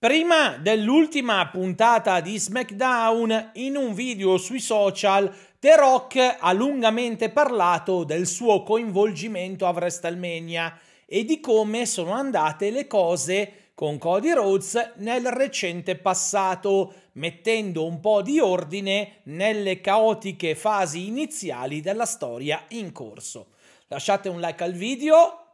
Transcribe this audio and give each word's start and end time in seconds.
Prima 0.00 0.58
dell'ultima 0.58 1.48
puntata 1.48 2.20
di 2.20 2.38
SmackDown, 2.38 3.50
in 3.54 3.76
un 3.76 3.94
video 3.94 4.38
sui 4.38 4.60
social, 4.60 5.28
The 5.58 5.74
Rock 5.74 6.36
ha 6.38 6.52
lungamente 6.52 7.30
parlato 7.30 8.04
del 8.04 8.28
suo 8.28 8.62
coinvolgimento 8.62 9.66
a 9.66 9.70
WrestleMania 9.70 10.78
e 11.04 11.24
di 11.24 11.40
come 11.40 11.84
sono 11.84 12.12
andate 12.12 12.70
le 12.70 12.86
cose 12.86 13.70
con 13.74 13.98
Cody 13.98 14.30
Rhodes 14.30 14.92
nel 14.98 15.26
recente 15.32 15.96
passato, 15.96 16.94
mettendo 17.14 17.84
un 17.84 17.98
po' 17.98 18.22
di 18.22 18.38
ordine 18.38 19.22
nelle 19.24 19.80
caotiche 19.80 20.54
fasi 20.54 21.08
iniziali 21.08 21.80
della 21.80 22.06
storia 22.06 22.66
in 22.68 22.92
corso. 22.92 23.48
Lasciate 23.88 24.28
un 24.28 24.38
like 24.38 24.62
al 24.62 24.74
video, 24.74 25.47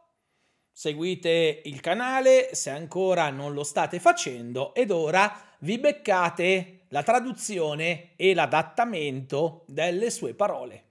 seguite 0.77 1.61
il 1.63 1.79
canale 1.79 2.49
se 2.51 2.69
ancora 2.69 3.29
non 3.29 3.53
lo 3.53 3.63
state 3.63 3.97
facendo 3.97 4.73
ed 4.73 4.91
ora 4.91 5.33
vi 5.59 5.79
beccate 5.79 6.81
la 6.89 7.01
traduzione 7.01 8.09
e 8.17 8.33
l'adattamento 8.33 9.63
delle 9.67 10.09
sue 10.09 10.33
parole. 10.33 10.83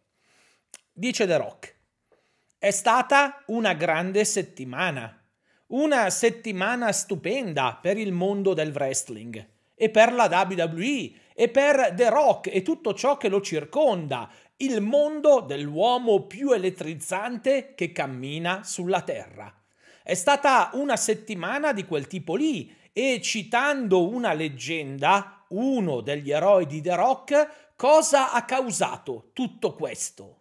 Dice 0.90 1.26
The 1.26 1.36
Rock, 1.36 1.74
è 2.56 2.70
stata 2.70 3.42
una 3.48 3.74
grande 3.74 4.24
settimana, 4.24 5.22
una 5.66 6.08
settimana 6.08 6.90
stupenda 6.90 7.78
per 7.78 7.98
il 7.98 8.12
mondo 8.12 8.54
del 8.54 8.72
wrestling 8.72 9.46
e 9.74 9.90
per 9.90 10.14
la 10.14 10.30
WWE 10.48 11.12
e 11.34 11.48
per 11.50 11.92
The 11.94 12.08
Rock 12.08 12.46
e 12.50 12.62
tutto 12.62 12.94
ciò 12.94 13.18
che 13.18 13.28
lo 13.28 13.42
circonda, 13.42 14.30
il 14.56 14.80
mondo 14.80 15.40
dell'uomo 15.40 16.22
più 16.22 16.52
elettrizzante 16.52 17.74
che 17.74 17.92
cammina 17.92 18.64
sulla 18.64 19.02
terra. 19.02 19.54
È 20.06 20.12
stata 20.12 20.68
una 20.74 20.96
settimana 20.96 21.72
di 21.72 21.86
quel 21.86 22.06
tipo 22.06 22.34
lì 22.34 22.70
e 22.92 23.22
citando 23.22 24.06
una 24.06 24.34
leggenda, 24.34 25.46
uno 25.48 26.02
degli 26.02 26.30
eroi 26.30 26.66
di 26.66 26.82
The 26.82 26.94
Rock, 26.94 27.72
cosa 27.74 28.30
ha 28.32 28.44
causato 28.44 29.30
tutto 29.32 29.72
questo? 29.72 30.40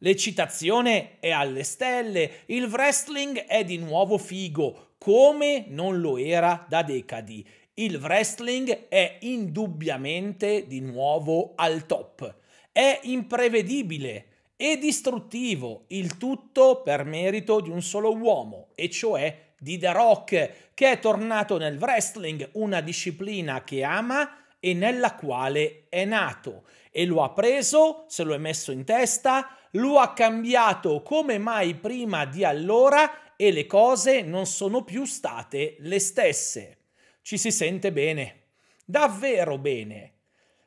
L'eccitazione 0.00 1.18
è 1.18 1.30
alle 1.30 1.62
stelle, 1.62 2.40
il 2.48 2.66
wrestling 2.66 3.38
è 3.46 3.64
di 3.64 3.78
nuovo 3.78 4.18
figo, 4.18 4.96
come 4.98 5.64
non 5.68 5.98
lo 6.00 6.18
era 6.18 6.66
da 6.68 6.82
decadi. 6.82 7.48
Il 7.72 7.96
wrestling 7.96 8.88
è 8.88 9.16
indubbiamente 9.20 10.66
di 10.66 10.80
nuovo 10.80 11.54
al 11.56 11.86
top. 11.86 12.34
È 12.70 13.00
imprevedibile, 13.04 14.26
e 14.62 14.76
distruttivo, 14.76 15.84
il 15.88 16.18
tutto 16.18 16.82
per 16.82 17.04
merito 17.04 17.60
di 17.60 17.70
un 17.70 17.80
solo 17.80 18.14
uomo, 18.14 18.68
e 18.74 18.90
cioè 18.90 19.54
di 19.58 19.78
The 19.78 19.90
Rock, 19.90 20.72
che 20.74 20.90
è 20.90 20.98
tornato 20.98 21.56
nel 21.56 21.78
wrestling, 21.78 22.46
una 22.52 22.82
disciplina 22.82 23.64
che 23.64 23.82
ama 23.82 24.48
e 24.60 24.74
nella 24.74 25.14
quale 25.14 25.86
è 25.88 26.04
nato, 26.04 26.64
e 26.90 27.06
lo 27.06 27.22
ha 27.22 27.30
preso, 27.30 28.04
se 28.08 28.22
lo 28.22 28.34
è 28.34 28.36
messo 28.36 28.70
in 28.70 28.84
testa, 28.84 29.56
lo 29.72 29.98
ha 29.98 30.12
cambiato 30.12 31.00
come 31.00 31.38
mai 31.38 31.74
prima 31.74 32.26
di 32.26 32.44
allora 32.44 33.34
e 33.36 33.52
le 33.52 33.64
cose 33.64 34.20
non 34.20 34.44
sono 34.44 34.84
più 34.84 35.06
state 35.06 35.76
le 35.78 35.98
stesse. 35.98 36.80
Ci 37.22 37.38
si 37.38 37.50
sente 37.50 37.92
bene, 37.92 38.48
davvero 38.84 39.56
bene. 39.56 40.16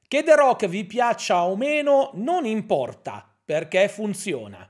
Che 0.07 0.23
The 0.23 0.35
Rock 0.35 0.65
vi 0.65 0.83
piaccia 0.83 1.45
o 1.45 1.55
meno 1.55 2.09
non 2.15 2.47
importa, 2.47 3.27
perché 3.45 3.89
funziona. 3.89 4.69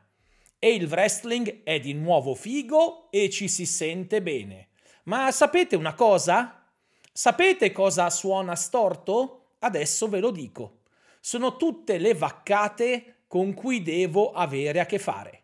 E 0.58 0.74
il 0.74 0.88
wrestling 0.88 1.64
è 1.64 1.80
di 1.80 1.94
nuovo 1.94 2.36
figo 2.36 3.12
e 3.12 3.30
ci 3.30 3.48
si 3.48 3.66
sente 3.66 4.22
bene. 4.22 4.70
Ma 5.04 5.32
sapete 5.32 5.76
una 5.76 5.94
cosa? 5.94 6.66
Sapete 7.12 7.72
cosa 7.72 8.10
suona 8.10 8.56
storto? 8.56 9.56
Adesso 9.60 10.08
ve 10.08 10.20
lo 10.20 10.32
dico. 10.32 10.80
Sono 11.20 11.58
tutte 11.58 11.98
le 11.98 12.14
vaccate 12.14 13.24
con 13.28 13.54
cui 13.54 13.82
devo 13.82 14.32
avere 14.32 14.80
a 14.80 14.86
che 14.86 15.00
fare. 15.00 15.42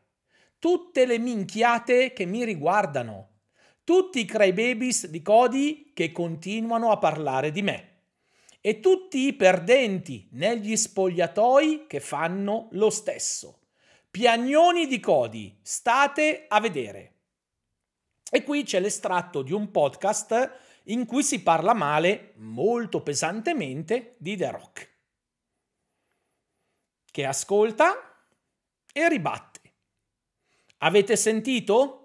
Tutte 0.58 1.06
le 1.06 1.20
minchiate 1.20 2.14
che 2.14 2.26
mi 2.26 2.44
riguardano. 2.44 3.28
Tutti 3.84 4.20
i 4.20 4.26
crybabies 4.26 5.08
di 5.08 5.22
Cody 5.22 5.92
che 5.94 6.12
continuano 6.12 6.92
a 6.92 6.98
parlare 6.98 7.52
di 7.52 7.62
me 7.62 7.89
e 8.62 8.80
tutti 8.80 9.28
i 9.28 9.34
perdenti 9.34 10.28
negli 10.32 10.76
spogliatoi 10.76 11.86
che 11.88 12.00
fanno 12.00 12.68
lo 12.72 12.90
stesso. 12.90 13.60
Piagnoni 14.12 14.88
di 14.88 15.00
Codi, 15.00 15.58
state 15.62 16.46
a 16.48 16.60
vedere. 16.60 17.14
E 18.30 18.44
qui 18.44 18.64
c'è 18.64 18.80
l'estratto 18.80 19.42
di 19.42 19.54
un 19.54 19.72
podcast 19.72 20.52
in 20.86 21.06
cui 21.06 21.24
si 21.24 21.42
parla 21.42 21.74
male, 21.74 22.34
molto 22.38 23.02
pesantemente, 23.02 24.16
di 24.18 24.36
The 24.36 24.52
Rock, 24.52 24.90
che 27.12 27.26
ascolta 27.26 28.26
e 28.92 29.10
ribatte. 29.10 29.60
Avete 30.80 31.16
sentito? 31.16 31.96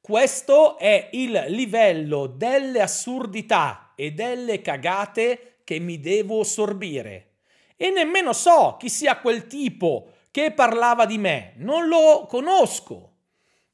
Questo 0.00 0.76
è 0.76 1.08
il 1.12 1.46
livello 1.48 2.26
delle 2.26 2.82
assurdità 2.82 3.92
e 3.94 4.12
delle 4.12 4.60
cagate 4.60 5.53
che 5.64 5.80
mi 5.80 5.98
devo 5.98 6.44
sorbire. 6.44 7.30
E 7.76 7.90
nemmeno 7.90 8.32
so 8.32 8.76
chi 8.78 8.88
sia 8.88 9.18
quel 9.18 9.46
tipo 9.46 10.10
che 10.30 10.52
parlava 10.52 11.06
di 11.06 11.18
me, 11.18 11.54
non 11.56 11.88
lo 11.88 12.26
conosco. 12.28 13.12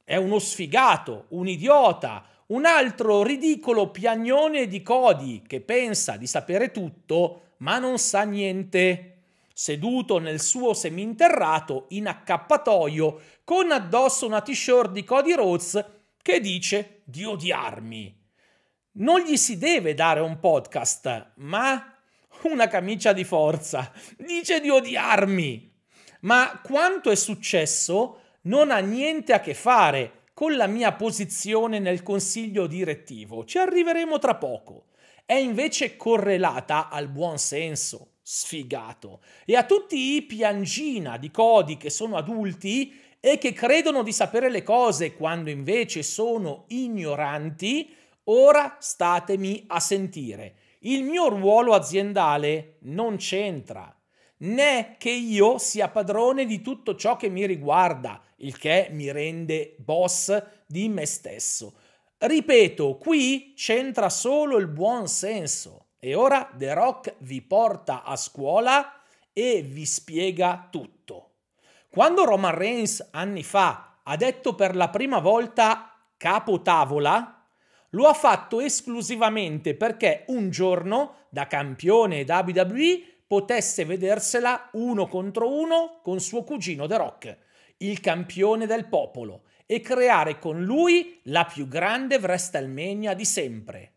È 0.03 0.15
uno 0.15 0.39
sfigato, 0.39 1.25
un 1.29 1.47
idiota, 1.47 2.25
un 2.47 2.65
altro 2.65 3.23
ridicolo 3.23 3.89
piagnone 3.89 4.67
di 4.67 4.81
Codi 4.81 5.43
che 5.45 5.61
pensa 5.61 6.17
di 6.17 6.27
sapere 6.27 6.71
tutto, 6.71 7.53
ma 7.57 7.79
non 7.79 7.97
sa 7.97 8.23
niente. 8.23 9.07
Seduto 9.53 10.17
nel 10.17 10.39
suo 10.39 10.73
seminterrato 10.73 11.85
in 11.89 12.07
accappatoio, 12.07 13.21
con 13.43 13.71
addosso 13.71 14.25
una 14.25 14.41
t-shirt 14.41 14.91
di 14.91 15.03
Cody 15.03 15.33
Rhodes 15.33 15.85
che 16.21 16.39
dice 16.39 17.01
di 17.03 17.23
odiarmi. 17.23 18.20
Non 18.93 19.21
gli 19.21 19.37
si 19.37 19.57
deve 19.57 19.93
dare 19.93 20.19
un 20.19 20.39
podcast, 20.39 21.31
ma 21.35 21.97
una 22.43 22.67
camicia 22.67 23.13
di 23.13 23.23
forza. 23.23 23.89
Dice 24.17 24.59
di 24.59 24.69
odiarmi. 24.69 25.71
Ma 26.21 26.59
quanto 26.61 27.09
è 27.09 27.15
successo 27.15 28.19
non 28.43 28.69
ha 28.69 28.79
niente 28.79 29.31
a 29.31 29.39
che 29.39 29.53
fare 29.53 30.23
con 30.33 30.57
la 30.57 30.67
mia 30.67 30.91
posizione 30.91 31.79
nel 31.79 32.03
consiglio 32.03 32.67
direttivo. 32.67 33.45
Ci 33.45 33.59
arriveremo 33.59 34.19
tra 34.19 34.35
poco. 34.35 34.87
È 35.25 35.35
invece 35.35 35.95
correlata 35.95 36.89
al 36.89 37.07
buon 37.07 37.37
senso, 37.37 38.15
sfigato, 38.21 39.21
e 39.45 39.55
a 39.55 39.63
tutti 39.63 40.15
i 40.15 40.23
piangina 40.23 41.17
di 41.17 41.31
codi 41.31 41.77
che 41.77 41.89
sono 41.89 42.17
adulti 42.17 42.93
e 43.21 43.37
che 43.37 43.53
credono 43.53 44.03
di 44.03 44.11
sapere 44.11 44.49
le 44.49 44.63
cose 44.63 45.15
quando 45.15 45.49
invece 45.49 46.03
sono 46.03 46.65
ignoranti 46.67 47.95
Ora 48.25 48.77
statemi 48.79 49.63
a 49.67 49.79
sentire. 49.79 50.55
Il 50.81 51.03
mio 51.03 51.27
ruolo 51.27 51.73
aziendale 51.73 52.77
non 52.81 53.17
c'entra, 53.17 53.95
né 54.37 54.95
che 54.97 55.11
io 55.11 55.57
sia 55.57 55.89
padrone 55.89 56.45
di 56.45 56.61
tutto 56.61 56.95
ciò 56.95 57.15
che 57.17 57.29
mi 57.29 57.45
riguarda, 57.45 58.21
il 58.37 58.57
che 58.57 58.89
mi 58.91 59.11
rende 59.11 59.75
boss 59.79 60.43
di 60.65 60.89
me 60.89 61.05
stesso. 61.05 61.73
Ripeto, 62.17 62.97
qui 62.97 63.53
c'entra 63.55 64.09
solo 64.09 64.57
il 64.57 64.67
buon 64.67 65.07
senso. 65.07 65.87
E 65.99 66.15
ora 66.15 66.49
The 66.55 66.73
Rock 66.73 67.15
vi 67.19 67.41
porta 67.41 68.03
a 68.03 68.15
scuola 68.15 69.01
e 69.33 69.61
vi 69.61 69.85
spiega 69.85 70.67
tutto. 70.71 71.33
Quando 71.89 72.25
Roman 72.25 72.55
Reigns 72.55 73.09
anni 73.11 73.43
fa 73.43 73.99
ha 74.03 74.15
detto 74.15 74.55
per 74.55 74.75
la 74.75 74.89
prima 74.89 75.19
volta 75.19 75.93
capo 76.17 76.61
tavola, 76.61 77.40
lo 77.91 78.07
ha 78.07 78.13
fatto 78.13 78.59
esclusivamente 78.59 79.75
perché 79.75 80.23
un 80.27 80.49
giorno, 80.49 81.25
da 81.29 81.47
campione 81.47 82.25
WWE, 82.27 83.01
potesse 83.27 83.85
vedersela 83.85 84.69
uno 84.73 85.07
contro 85.07 85.49
uno 85.49 85.99
con 86.03 86.19
suo 86.19 86.43
cugino 86.43 86.87
The 86.87 86.97
Rock, 86.97 87.37
il 87.77 87.99
campione 87.99 88.65
del 88.65 88.87
popolo, 88.87 89.43
e 89.65 89.79
creare 89.79 90.37
con 90.37 90.63
lui 90.63 91.19
la 91.23 91.45
più 91.45 91.67
grande 91.67 92.17
WrestleMania 92.17 93.13
di 93.13 93.25
sempre. 93.25 93.93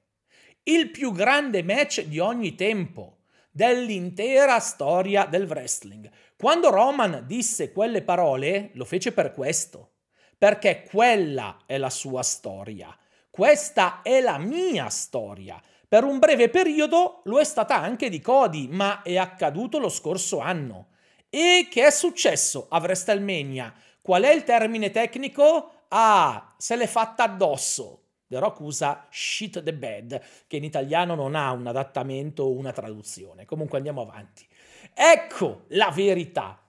Il 0.62 0.90
più 0.90 1.12
grande 1.12 1.62
match 1.62 2.04
di 2.04 2.18
ogni 2.20 2.54
tempo, 2.54 3.18
dell'intera 3.50 4.58
storia 4.60 5.26
del 5.26 5.46
wrestling. 5.46 6.08
Quando 6.36 6.70
Roman 6.70 7.24
disse 7.26 7.72
quelle 7.72 8.02
parole, 8.02 8.70
lo 8.74 8.84
fece 8.84 9.12
per 9.12 9.32
questo, 9.32 9.94
perché 10.38 10.84
quella 10.88 11.58
è 11.66 11.76
la 11.76 11.90
sua 11.90 12.22
storia 12.22 12.96
questa 13.34 14.00
è 14.02 14.20
la 14.20 14.38
mia 14.38 14.88
storia. 14.90 15.60
Per 15.88 16.04
un 16.04 16.20
breve 16.20 16.48
periodo 16.50 17.22
lo 17.24 17.40
è 17.40 17.44
stata 17.44 17.74
anche 17.74 18.08
di 18.08 18.20
Cody, 18.20 18.68
ma 18.68 19.02
è 19.02 19.16
accaduto 19.16 19.80
lo 19.80 19.88
scorso 19.88 20.38
anno. 20.38 20.90
E 21.30 21.66
che 21.68 21.84
è 21.84 21.90
successo 21.90 22.68
a 22.70 22.78
WrestleMania? 22.78 23.74
Qual 24.00 24.22
è 24.22 24.32
il 24.32 24.44
termine 24.44 24.92
tecnico? 24.92 25.86
Ah, 25.88 26.54
se 26.56 26.76
l'è 26.76 26.86
fatta 26.86 27.24
addosso. 27.24 28.02
The 28.28 28.38
Rock 28.38 28.60
usa 28.60 29.08
shit 29.10 29.64
the 29.64 29.74
bed, 29.74 30.22
che 30.46 30.58
in 30.58 30.62
italiano 30.62 31.16
non 31.16 31.34
ha 31.34 31.50
un 31.50 31.66
adattamento 31.66 32.44
o 32.44 32.52
una 32.52 32.70
traduzione. 32.70 33.46
Comunque 33.46 33.78
andiamo 33.78 34.02
avanti. 34.02 34.46
Ecco 34.94 35.64
la 35.70 35.90
verità. 35.90 36.64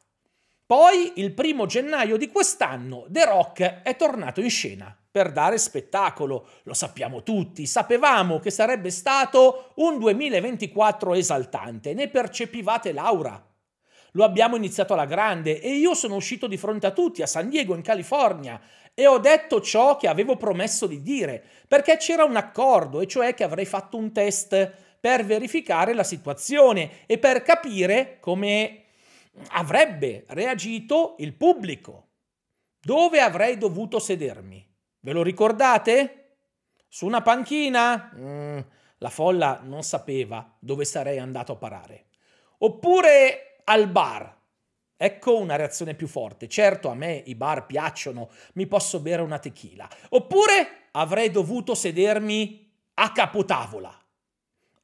Poi, 0.66 1.14
il 1.18 1.32
primo 1.32 1.68
gennaio 1.68 2.18
di 2.18 2.32
quest'anno, 2.32 3.06
The 3.08 3.26
Rock 3.26 3.84
è 3.84 3.96
tornato 3.96 4.42
in 4.42 4.50
scena 4.50 4.98
per 5.16 5.32
dare 5.32 5.58
spettacolo. 5.58 6.46
Lo 6.64 6.74
sappiamo 6.74 7.24
tutti, 7.24 7.66
sapevamo 7.66 8.38
che 8.40 8.52
sarebbe 8.52 8.90
stato 8.90 9.72
un 9.76 9.98
2024 9.98 11.14
esaltante, 11.14 11.94
ne 11.94 12.10
percepivate 12.10 12.92
l'aura. 12.92 13.42
Lo 14.12 14.26
abbiamo 14.26 14.58
iniziato 14.58 14.92
alla 14.92 15.06
grande 15.06 15.62
e 15.62 15.72
io 15.72 15.94
sono 15.94 16.16
uscito 16.16 16.48
di 16.48 16.58
fronte 16.58 16.88
a 16.88 16.92
tutti 16.92 17.22
a 17.22 17.28
San 17.28 17.48
Diego, 17.48 17.76
in 17.76 17.82
California, 17.82 18.60
e 18.94 19.08
ho 19.08 19.18
detto 19.18 19.62
ciò 19.62 19.96
che 19.96 20.10
avevo 20.10 20.36
promesso 20.36 20.86
di 20.86 21.02
dire, 21.02 21.42
perché 21.66 21.96
c'era 21.96 22.26
un 22.26 22.36
accordo, 22.36 23.00
e 23.00 23.08
cioè 23.08 23.34
che 23.34 23.46
avrei 23.46 23.66
fatto 23.66 23.96
un 23.96 24.12
test 24.12 24.70
per 25.00 25.24
verificare 25.24 25.94
la 25.94 26.04
situazione 26.04 27.06
e 27.06 27.18
per 27.20 27.42
capire 27.42 28.18
come 28.20 28.84
avrebbe 29.52 30.26
reagito 30.28 31.16
il 31.20 31.34
pubblico. 31.36 32.10
Dove 32.82 33.22
avrei 33.22 33.58
dovuto 33.58 33.98
sedermi? 33.98 34.74
Ve 35.06 35.12
lo 35.12 35.22
ricordate? 35.22 36.38
Su 36.88 37.06
una 37.06 37.22
panchina? 37.22 38.12
Mm, 38.16 38.60
la 38.98 39.10
folla 39.12 39.60
non 39.62 39.84
sapeva 39.84 40.58
dove 40.58 40.84
sarei 40.84 41.20
andato 41.20 41.52
a 41.52 41.58
parare. 41.58 42.06
Oppure 42.58 43.62
al 43.66 43.88
bar? 43.88 44.36
Ecco 44.98 45.38
una 45.38 45.58
reazione 45.58 45.94
più 45.94 46.08
forte. 46.08 46.48
Certo, 46.48 46.90
a 46.90 46.96
me 46.96 47.22
i 47.24 47.36
bar 47.36 47.68
piacciono, 47.68 48.32
mi 48.54 48.66
posso 48.66 49.00
bere 49.00 49.22
una 49.22 49.38
tequila. 49.38 49.88
Oppure 50.10 50.88
avrei 50.94 51.30
dovuto 51.30 51.76
sedermi 51.76 52.68
a 52.96 53.12
capotavola. 53.12 53.96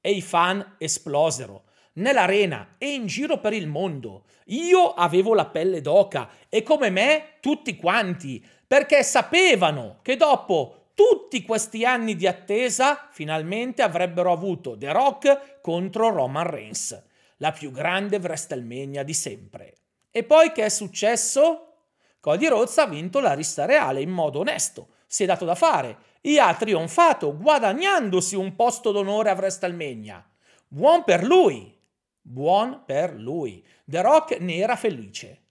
E 0.02 0.12
i 0.12 0.22
fan 0.22 0.76
esplosero 0.78 1.64
nell'arena 1.94 2.76
e 2.78 2.94
in 2.94 3.08
giro 3.08 3.40
per 3.40 3.54
il 3.54 3.66
mondo. 3.66 4.26
Io 4.46 4.94
avevo 4.94 5.34
la 5.34 5.48
pelle 5.48 5.82
d'oca 5.82 6.30
e 6.48 6.62
come 6.62 6.92
me 6.92 7.38
tutti 7.40 7.76
quanti, 7.76 8.44
perché 8.72 9.04
sapevano 9.04 9.98
che 10.02 10.16
dopo 10.16 10.92
tutti 10.94 11.44
questi 11.44 11.84
anni 11.84 12.16
di 12.16 12.26
attesa 12.26 13.10
finalmente 13.12 13.82
avrebbero 13.82 14.32
avuto 14.32 14.78
The 14.78 14.94
Rock 14.94 15.60
contro 15.60 16.10
Roman 16.10 16.50
Reigns, 16.50 17.04
la 17.40 17.52
più 17.52 17.70
grande 17.72 18.16
WrestleMania 18.16 19.04
di 19.04 19.14
sempre. 19.14 19.76
E 20.10 20.24
poi 20.24 20.54
che 20.54 20.64
è 20.64 20.70
successo? 20.70 21.74
Cody 22.22 22.48
Rhodes 22.48 22.78
ha 22.78 22.88
vinto 22.88 23.20
la 23.20 23.34
rista 23.34 23.66
reale 23.66 24.00
in 24.00 24.10
modo 24.10 24.40
onesto, 24.40 24.88
si 25.06 25.24
è 25.24 25.26
dato 25.26 25.44
da 25.44 25.56
fare, 25.56 25.98
e 26.22 26.40
ha 26.40 26.56
trionfato 26.56 27.36
guadagnandosi 27.36 28.38
un 28.38 28.56
posto 28.56 28.94
d'onore 28.94 29.32
a 29.32 29.34
WrestleMania. 29.34 30.26
Buon 30.70 31.04
per 31.04 31.26
lui! 31.26 31.78
Buon 32.22 32.84
per 32.86 33.16
lui. 33.16 33.68
The 33.84 34.02
Rock 34.02 34.40
ne 34.40 34.56
era 34.56 34.78
felice. 34.78 35.42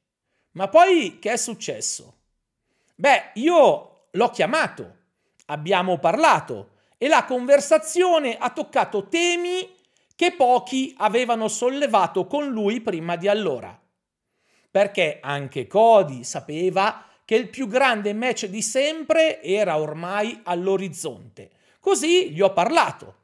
Ma 0.52 0.68
poi 0.68 1.18
che 1.18 1.32
è 1.32 1.36
successo? 1.36 2.19
Beh, 3.00 3.30
io 3.34 4.08
l'ho 4.10 4.30
chiamato, 4.30 4.96
abbiamo 5.46 5.98
parlato 5.98 6.72
e 6.98 7.08
la 7.08 7.24
conversazione 7.24 8.36
ha 8.38 8.50
toccato 8.50 9.08
temi 9.08 9.74
che 10.14 10.32
pochi 10.32 10.94
avevano 10.98 11.48
sollevato 11.48 12.26
con 12.26 12.48
lui 12.48 12.80
prima 12.80 13.16
di 13.16 13.26
allora 13.26 13.80
perché 14.70 15.18
anche 15.20 15.66
Cody 15.66 16.22
sapeva 16.22 17.04
che 17.24 17.34
il 17.34 17.48
più 17.48 17.66
grande 17.66 18.12
match 18.12 18.46
di 18.46 18.62
sempre 18.62 19.42
era 19.42 19.78
ormai 19.78 20.40
all'orizzonte. 20.44 21.50
Così 21.80 22.30
gli 22.30 22.40
ho 22.40 22.52
parlato. 22.52 23.16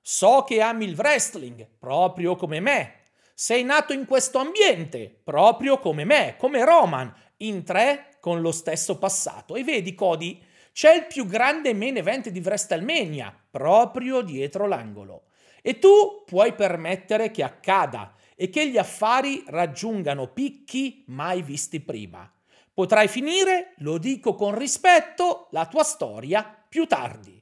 So 0.00 0.44
che 0.46 0.60
ami 0.60 0.84
il 0.84 0.96
wrestling, 0.96 1.66
proprio 1.78 2.36
come 2.36 2.60
me. 2.60 3.02
Sei 3.34 3.62
nato 3.64 3.92
in 3.92 4.04
questo 4.04 4.38
ambiente, 4.38 5.20
proprio 5.22 5.78
come 5.78 6.04
me, 6.04 6.36
come 6.38 6.64
Roman, 6.64 7.12
in 7.38 7.64
tre 7.64 8.13
con 8.24 8.40
lo 8.40 8.52
stesso 8.52 8.96
passato. 8.96 9.54
E 9.54 9.64
vedi, 9.64 9.94
Cody, 9.94 10.40
c'è 10.72 10.94
il 10.94 11.04
più 11.04 11.26
grande 11.26 11.74
main 11.74 11.98
event 11.98 12.30
di 12.30 12.40
WrestleMania, 12.40 13.38
proprio 13.50 14.22
dietro 14.22 14.66
l'angolo. 14.66 15.24
E 15.60 15.78
tu 15.78 16.22
puoi 16.24 16.54
permettere 16.54 17.30
che 17.30 17.42
accada 17.42 18.14
e 18.34 18.48
che 18.48 18.70
gli 18.70 18.78
affari 18.78 19.44
raggiungano 19.46 20.28
picchi 20.28 21.04
mai 21.08 21.42
visti 21.42 21.80
prima. 21.80 22.32
Potrai 22.72 23.08
finire, 23.08 23.74
lo 23.80 23.98
dico 23.98 24.34
con 24.34 24.56
rispetto, 24.56 25.48
la 25.50 25.66
tua 25.66 25.84
storia 25.84 26.64
più 26.66 26.86
tardi. 26.86 27.38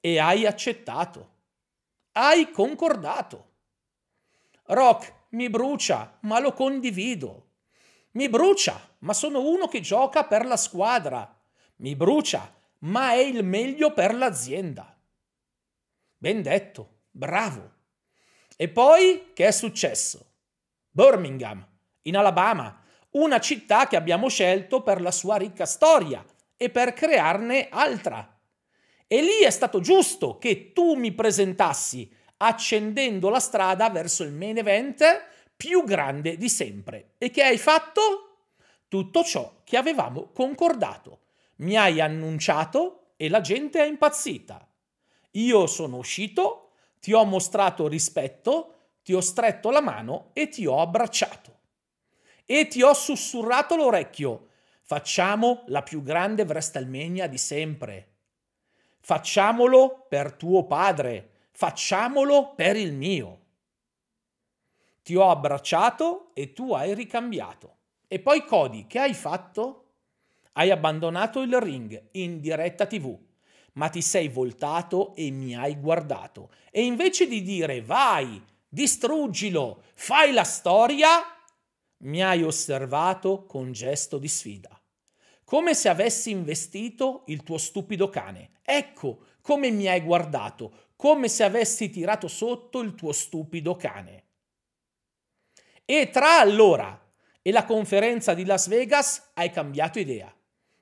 E 0.00 0.18
hai 0.18 0.46
accettato. 0.46 1.32
Hai 2.12 2.50
concordato. 2.50 3.50
Rock 4.68 5.26
mi 5.32 5.50
brucia, 5.50 6.16
ma 6.22 6.38
lo 6.38 6.54
condivido. 6.54 7.48
Mi 8.14 8.28
brucia, 8.28 8.80
ma 9.00 9.12
sono 9.12 9.40
uno 9.40 9.66
che 9.66 9.80
gioca 9.80 10.24
per 10.24 10.46
la 10.46 10.56
squadra. 10.56 11.36
Mi 11.76 11.96
brucia, 11.96 12.52
ma 12.80 13.12
è 13.12 13.18
il 13.18 13.44
meglio 13.44 13.92
per 13.92 14.14
l'azienda. 14.14 14.96
Ben 16.16 16.40
detto, 16.40 17.00
bravo. 17.10 17.72
E 18.56 18.68
poi 18.68 19.32
che 19.34 19.48
è 19.48 19.50
successo? 19.50 20.26
Birmingham, 20.90 21.66
in 22.02 22.16
Alabama, 22.16 22.80
una 23.10 23.40
città 23.40 23.88
che 23.88 23.96
abbiamo 23.96 24.28
scelto 24.28 24.82
per 24.82 25.00
la 25.00 25.10
sua 25.10 25.34
ricca 25.34 25.66
storia 25.66 26.24
e 26.56 26.70
per 26.70 26.92
crearne 26.92 27.68
altra. 27.68 28.38
E 29.08 29.22
lì 29.22 29.42
è 29.42 29.50
stato 29.50 29.80
giusto 29.80 30.38
che 30.38 30.72
tu 30.72 30.94
mi 30.94 31.10
presentassi 31.10 32.08
accendendo 32.36 33.28
la 33.28 33.40
strada 33.40 33.90
verso 33.90 34.22
il 34.22 34.32
main 34.32 34.58
event 34.58 35.02
più 35.64 35.84
grande 35.84 36.36
di 36.36 36.48
sempre. 36.48 37.14
E 37.16 37.30
che 37.30 37.42
hai 37.42 37.56
fatto? 37.56 38.36
Tutto 38.88 39.24
ciò 39.24 39.60
che 39.64 39.76
avevamo 39.76 40.30
concordato. 40.32 41.20
Mi 41.56 41.76
hai 41.76 42.00
annunciato 42.00 43.12
e 43.16 43.28
la 43.28 43.40
gente 43.40 43.80
è 43.80 43.86
impazzita. 43.86 44.68
Io 45.32 45.66
sono 45.66 45.96
uscito 45.96 46.64
ti 47.00 47.12
ho 47.12 47.24
mostrato 47.26 47.86
rispetto, 47.86 48.76
ti 49.02 49.12
ho 49.12 49.20
stretto 49.20 49.68
la 49.70 49.82
mano 49.82 50.30
e 50.32 50.48
ti 50.48 50.64
ho 50.64 50.80
abbracciato. 50.80 51.58
E 52.46 52.66
ti 52.66 52.82
ho 52.82 52.94
sussurrato 52.94 53.76
l'orecchio. 53.76 54.48
Facciamo 54.80 55.64
la 55.66 55.82
più 55.82 56.02
grande 56.02 56.44
WrestleMania 56.44 57.26
di 57.26 57.36
sempre. 57.36 58.12
Facciamolo 59.00 60.06
per 60.08 60.32
tuo 60.32 60.64
padre. 60.64 61.48
Facciamolo 61.52 62.54
per 62.54 62.76
il 62.76 62.94
mio. 62.94 63.43
Ti 65.04 65.14
ho 65.14 65.30
abbracciato 65.30 66.30
e 66.34 66.52
tu 66.52 66.72
hai 66.72 66.94
ricambiato. 66.94 67.76
E 68.08 68.18
poi 68.18 68.44
Cody, 68.44 68.88
che 68.88 68.98
hai 68.98 69.14
fatto? 69.14 69.92
Hai 70.54 70.70
abbandonato 70.70 71.42
il 71.42 71.60
ring 71.60 72.08
in 72.12 72.40
diretta 72.40 72.86
TV 72.86 73.16
ma 73.74 73.88
ti 73.88 74.02
sei 74.02 74.28
voltato 74.28 75.14
e 75.14 75.30
mi 75.30 75.56
hai 75.56 75.76
guardato. 75.76 76.50
E 76.70 76.84
invece 76.84 77.26
di 77.26 77.42
dire 77.42 77.82
vai, 77.82 78.42
distruggilo, 78.68 79.82
fai 79.94 80.32
la 80.32 80.44
storia, 80.44 81.08
mi 81.98 82.22
hai 82.22 82.42
osservato 82.42 83.46
con 83.46 83.72
gesto 83.72 84.18
di 84.18 84.28
sfida. 84.28 84.78
Come 85.44 85.74
se 85.74 85.88
avessi 85.88 86.30
investito 86.30 87.24
il 87.26 87.42
tuo 87.42 87.58
stupido 87.58 88.08
cane. 88.08 88.50
Ecco 88.62 89.26
come 89.40 89.70
mi 89.70 89.86
hai 89.88 90.00
guardato, 90.00 90.92
come 90.96 91.28
se 91.28 91.44
avessi 91.44 91.90
tirato 91.90 92.28
sotto 92.28 92.80
il 92.80 92.94
tuo 92.94 93.12
stupido 93.12 93.76
cane. 93.76 94.23
E 95.84 96.10
tra 96.10 96.38
allora 96.40 97.00
e 97.42 97.52
la 97.52 97.64
conferenza 97.64 98.34
di 98.34 98.44
Las 98.44 98.68
Vegas 98.68 99.30
hai 99.34 99.50
cambiato 99.50 99.98
idea. 99.98 100.34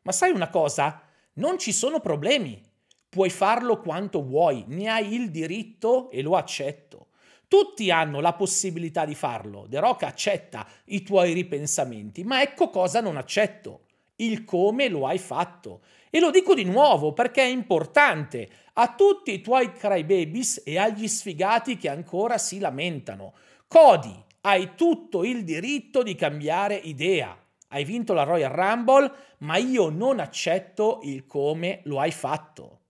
Ma 0.03 0.13
sai 0.13 0.31
una 0.31 0.49
cosa? 0.49 1.03
Non 1.35 1.59
ci 1.59 1.73
sono 1.73 2.01
problemi 2.01 2.71
puoi 3.13 3.29
farlo 3.29 3.79
quanto 3.79 4.23
vuoi, 4.23 4.65
ne 4.69 4.89
hai 4.89 5.13
il 5.13 5.31
diritto 5.31 6.09
e 6.09 6.23
lo 6.23 6.35
accetto. 6.35 7.09
Tutti 7.47 7.91
hanno 7.91 8.21
la 8.21 8.33
possibilità 8.33 9.05
di 9.05 9.15
farlo. 9.15 9.67
The 9.69 9.81
Rock 9.81 10.05
accetta 10.05 10.67
i 10.87 11.03
tuoi 11.03 11.35
ripensamenti, 11.35 12.25
ma 12.25 12.41
ecco 12.41 12.71
cosa 12.71 13.03
non 13.03 13.19
accetto. 13.19 13.81
Il 14.17 14.45
come 14.45 14.89
lo 14.89 15.07
hai 15.07 15.19
fatto. 15.19 15.83
E 16.09 16.21
lo 16.21 16.31
dico 16.31 16.55
di 16.55 16.65
nuovo 16.65 17.13
perché 17.13 17.43
è 17.43 17.49
importante 17.49 18.49
a 18.73 18.95
tutti 18.95 19.31
i 19.31 19.43
tuoi 19.43 19.73
crybabies 19.73 20.63
e 20.65 20.79
agli 20.79 21.07
sfigati 21.07 21.77
che 21.77 21.91
ancora 21.91 22.39
si 22.39 22.61
lamentano. 22.61 23.35
Cody, 23.69 24.25
hai 24.43 24.75
tutto 24.75 25.25
il 25.25 25.45
diritto 25.45 26.03
di 26.03 26.15
cambiare 26.15 26.75
idea. 26.75 27.37
Hai 27.69 27.85
vinto 27.85 28.13
la 28.13 28.25
Royal 28.25 28.53
Rumble, 28.53 29.11
ma 29.39 29.57
io 29.57 29.89
non 29.89 30.21
accetto 30.21 31.01
il 31.05 31.27
come 31.27 31.81
lo 31.85 32.01
hai 32.01 32.11
fatto. 32.11 32.81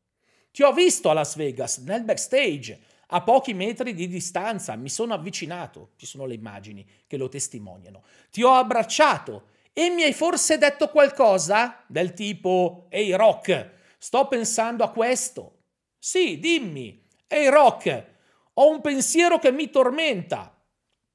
Ti 0.50 0.62
ho 0.62 0.72
visto 0.72 1.08
a 1.08 1.12
Las 1.14 1.36
Vegas, 1.36 1.78
nel 1.78 2.04
backstage, 2.04 2.78
a 3.14 3.22
pochi 3.22 3.54
metri 3.54 3.94
di 3.94 4.08
distanza, 4.08 4.74
mi 4.74 4.88
sono 4.88 5.14
avvicinato, 5.14 5.90
ci 5.96 6.06
sono 6.06 6.24
le 6.24 6.34
immagini 6.34 6.86
che 7.06 7.16
lo 7.16 7.28
testimoniano. 7.28 8.02
Ti 8.30 8.42
ho 8.42 8.52
abbracciato 8.52 9.48
e 9.72 9.90
mi 9.90 10.02
hai 10.02 10.12
forse 10.12 10.58
detto 10.58 10.88
qualcosa 10.88 11.84
del 11.86 12.14
tipo, 12.14 12.86
ehi 12.88 13.12
Rock, 13.12 13.70
sto 13.98 14.28
pensando 14.28 14.82
a 14.84 14.90
questo. 14.90 15.58
Sì, 15.98 16.38
dimmi. 16.38 17.06
Ehi 17.28 17.48
Rock, 17.48 18.06
ho 18.54 18.70
un 18.70 18.80
pensiero 18.80 19.38
che 19.38 19.52
mi 19.52 19.70
tormenta. 19.70 20.51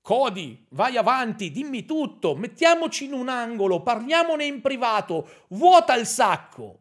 Cody, 0.08 0.68
vai 0.70 0.96
avanti, 0.96 1.52
dimmi 1.52 1.84
tutto, 1.84 2.34
mettiamoci 2.34 3.04
in 3.04 3.12
un 3.12 3.28
angolo, 3.28 3.82
parliamone 3.82 4.46
in 4.46 4.62
privato, 4.62 5.28
vuota 5.50 5.96
il 5.96 6.06
sacco. 6.06 6.80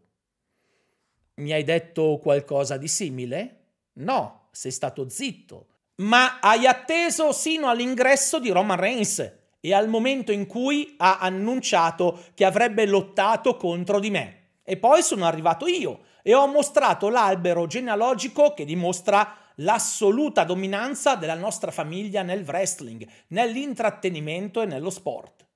Mi 1.35 1.51
hai 1.51 1.65
detto 1.65 2.21
qualcosa 2.23 2.77
di 2.77 2.87
simile? 2.87 3.63
No, 3.95 4.43
sei 4.53 4.71
stato 4.71 5.09
zitto. 5.09 5.67
Ma 5.97 6.39
hai 6.39 6.69
atteso 6.69 7.33
sino 7.33 7.69
all'ingresso 7.69 8.39
di 8.39 8.51
Roman 8.51 8.79
Reigns 8.79 9.33
e 9.59 9.75
al 9.75 9.89
momento 9.89 10.31
in 10.31 10.47
cui 10.47 10.95
ha 10.97 11.19
annunciato 11.19 12.27
che 12.33 12.45
avrebbe 12.45 12.87
lottato 12.87 13.57
contro 13.57 13.99
di 13.99 14.11
me. 14.11 14.51
E 14.63 14.77
poi 14.77 15.03
sono 15.03 15.25
arrivato 15.25 15.67
io 15.67 16.03
e 16.23 16.33
ho 16.33 16.47
mostrato 16.47 17.09
l'albero 17.09 17.67
genealogico 17.67 18.55
che 18.55 18.65
dimostra 18.65 19.46
l'assoluta 19.57 20.45
dominanza 20.45 21.15
della 21.15 21.35
nostra 21.35 21.71
famiglia 21.71 22.23
nel 22.23 22.45
wrestling, 22.45 23.07
nell'intrattenimento 23.29 24.63
e 24.63 24.67
nello 24.67 24.91
sport. 24.91 25.47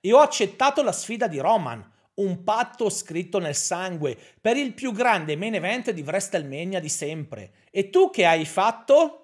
E 0.00 0.12
ho 0.12 0.18
accettato 0.18 0.82
la 0.82 0.92
sfida 0.92 1.26
di 1.26 1.38
Roman, 1.38 1.92
un 2.14 2.44
patto 2.44 2.88
scritto 2.88 3.38
nel 3.38 3.54
sangue 3.54 4.16
per 4.40 4.56
il 4.56 4.72
più 4.72 4.92
grande 4.92 5.36
main 5.36 5.54
event 5.54 5.90
di 5.90 6.02
WrestleMania 6.02 6.80
di 6.80 6.88
sempre. 6.88 7.52
E 7.70 7.90
tu 7.90 8.10
che 8.10 8.24
hai 8.24 8.44
fatto? 8.44 9.22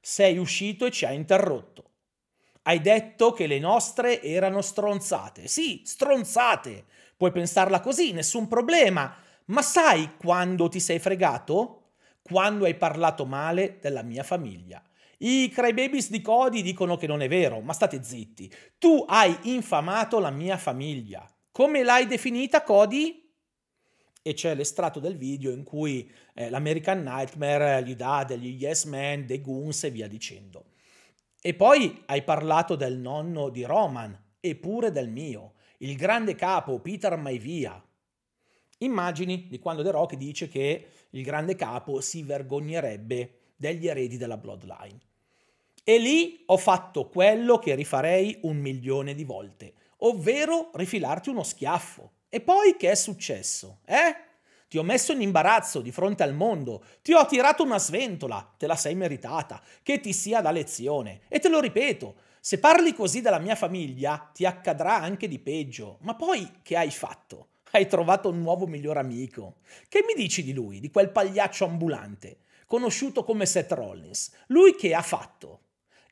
Sei 0.00 0.38
uscito 0.38 0.86
e 0.86 0.90
ci 0.90 1.04
hai 1.04 1.16
interrotto. 1.16 1.84
Hai 2.62 2.80
detto 2.80 3.32
che 3.32 3.46
le 3.46 3.58
nostre 3.58 4.22
erano 4.22 4.60
stronzate. 4.60 5.48
Sì, 5.48 5.82
stronzate. 5.84 6.84
Puoi 7.16 7.32
pensarla 7.32 7.80
così, 7.80 8.12
nessun 8.12 8.46
problema. 8.46 9.14
Ma 9.46 9.62
sai 9.62 10.16
quando 10.16 10.68
ti 10.68 10.78
sei 10.78 10.98
fregato? 10.98 11.77
Quando 12.28 12.66
hai 12.66 12.74
parlato 12.74 13.24
male 13.24 13.78
della 13.80 14.02
mia 14.02 14.22
famiglia. 14.22 14.82
I 15.20 15.50
crybabies 15.52 16.10
di 16.10 16.20
Cody 16.20 16.62
dicono 16.62 16.96
che 16.96 17.06
non 17.06 17.22
è 17.22 17.28
vero, 17.28 17.60
ma 17.60 17.72
state 17.72 18.04
zitti. 18.04 18.52
Tu 18.78 19.04
hai 19.08 19.36
infamato 19.44 20.18
la 20.18 20.30
mia 20.30 20.56
famiglia. 20.56 21.26
Come 21.50 21.82
l'hai 21.82 22.06
definita, 22.06 22.62
Cody? 22.62 23.32
E 24.22 24.34
c'è 24.34 24.54
l'estratto 24.54 25.00
del 25.00 25.16
video 25.16 25.50
in 25.50 25.64
cui 25.64 26.08
eh, 26.34 26.50
l'American 26.50 27.02
Nightmare 27.02 27.82
gli 27.82 27.96
dà 27.96 28.24
degli 28.24 28.62
yes 28.62 28.84
men, 28.84 29.26
dei 29.26 29.40
goons 29.40 29.84
e 29.84 29.90
via 29.90 30.06
dicendo. 30.06 30.66
E 31.40 31.54
poi 31.54 32.02
hai 32.06 32.22
parlato 32.22 32.76
del 32.76 32.98
nonno 32.98 33.48
di 33.48 33.64
Roman 33.64 34.16
e 34.38 34.54
pure 34.54 34.92
del 34.92 35.08
mio, 35.08 35.54
il 35.78 35.96
grande 35.96 36.34
capo 36.34 36.78
Peter 36.80 37.16
Maivia. 37.16 37.82
Immagini 38.78 39.48
di 39.48 39.58
quando 39.58 39.82
The 39.82 39.90
Rock 39.90 40.14
dice 40.14 40.46
che 40.46 40.88
il 41.10 41.22
grande 41.22 41.54
capo 41.54 42.00
si 42.00 42.22
vergognerebbe 42.22 43.52
degli 43.56 43.88
eredi 43.88 44.16
della 44.16 44.36
Bloodline. 44.36 44.98
E 45.84 45.98
lì 45.98 46.42
ho 46.46 46.56
fatto 46.56 47.08
quello 47.08 47.58
che 47.58 47.74
rifarei 47.74 48.38
un 48.42 48.58
milione 48.58 49.14
di 49.14 49.24
volte 49.24 49.72
ovvero 49.98 50.70
rifilarti 50.74 51.30
uno 51.30 51.42
schiaffo. 51.42 52.12
E 52.28 52.40
poi 52.40 52.76
che 52.76 52.90
è 52.90 52.94
successo? 52.94 53.80
Eh? 53.84 54.26
Ti 54.68 54.76
ho 54.76 54.82
messo 54.82 55.12
in 55.12 55.22
imbarazzo 55.22 55.80
di 55.80 55.90
fronte 55.90 56.22
al 56.22 56.34
mondo, 56.34 56.84
ti 57.00 57.14
ho 57.14 57.24
tirato 57.24 57.62
una 57.62 57.78
sventola, 57.78 58.54
te 58.58 58.66
la 58.66 58.76
sei 58.76 58.94
meritata, 58.94 59.62
che 59.82 59.98
ti 59.98 60.12
sia 60.12 60.42
da 60.42 60.50
lezione. 60.50 61.22
E 61.28 61.38
te 61.38 61.48
lo 61.48 61.58
ripeto, 61.58 62.16
se 62.38 62.58
parli 62.58 62.92
così 62.92 63.22
della 63.22 63.38
mia 63.38 63.54
famiglia, 63.54 64.30
ti 64.32 64.44
accadrà 64.44 65.00
anche 65.00 65.26
di 65.26 65.38
peggio. 65.38 65.98
Ma 66.02 66.14
poi 66.14 66.60
che 66.62 66.76
hai 66.76 66.90
fatto? 66.90 67.48
Hai 67.70 67.86
trovato 67.86 68.30
un 68.30 68.40
nuovo 68.40 68.66
miglior 68.66 68.96
amico. 68.96 69.56
Che 69.88 70.04
mi 70.06 70.14
dici 70.14 70.42
di 70.42 70.52
lui, 70.52 70.80
di 70.80 70.90
quel 70.90 71.10
pagliaccio 71.10 71.64
ambulante, 71.64 72.40
conosciuto 72.66 73.24
come 73.24 73.46
Seth 73.46 73.72
Rollins? 73.72 74.32
Lui 74.46 74.74
che 74.74 74.94
ha 74.94 75.02
fatto? 75.02 75.62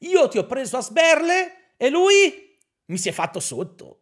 Io 0.01 0.29
ti 0.29 0.39
ho 0.39 0.47
preso 0.47 0.77
a 0.77 0.83
sberle 0.83 1.75
e 1.77 1.89
lui 1.89 2.59
mi 2.87 2.99
si 2.99 3.09
è 3.09 3.13
fatto 3.13 3.41
sotto. 3.41 4.01